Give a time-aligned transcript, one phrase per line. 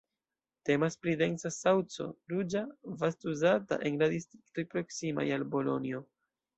[0.69, 2.65] Temas pri densa saŭco, ruĝa,
[3.05, 6.09] vaste uzata en la distriktoj proksimaj al Bolonjo.